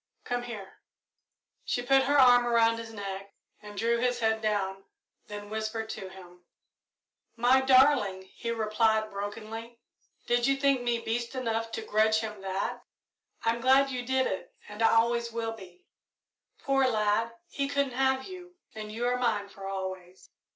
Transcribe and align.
"Come 0.23 0.41
here." 0.41 0.79
She 1.63 1.83
put 1.83 2.05
her 2.05 2.17
arm 2.17 2.47
around 2.47 2.77
his 2.79 2.91
neck 2.91 3.35
and 3.61 3.77
drew 3.77 3.99
his 3.99 4.19
head 4.19 4.41
down, 4.41 4.85
then 5.27 5.47
whispered 5.51 5.89
to 5.91 6.09
him. 6.09 6.43
"My 7.35 7.61
darling!" 7.61 8.23
he 8.33 8.49
replied, 8.49 9.11
brokenly, 9.11 9.77
"did 10.25 10.47
you 10.47 10.55
think 10.57 10.81
me 10.81 10.97
beast 10.97 11.35
enough 11.35 11.71
to 11.73 11.83
grudge 11.83 12.21
him 12.21 12.41
that? 12.41 12.79
I'm 13.45 13.61
glad 13.61 13.91
you 13.91 14.03
did 14.03 14.25
it 14.25 14.55
and 14.67 14.81
I 14.81 14.89
always 14.89 15.31
will 15.31 15.53
be. 15.53 15.85
Poor 16.63 16.87
lad, 16.87 17.35
he 17.47 17.67
couldn't 17.67 17.93
have 17.93 18.23
you, 18.23 18.55
and 18.73 18.91
you 18.91 19.05
are 19.07 19.17
mine 19.17 19.49
for 19.49 19.67
always." 19.67 20.31